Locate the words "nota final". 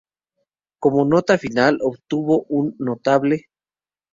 1.05-1.77